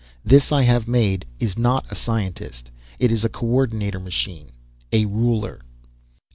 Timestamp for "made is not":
0.87-1.85